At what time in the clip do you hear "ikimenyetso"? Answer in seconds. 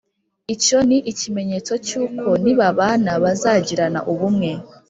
1.11-1.73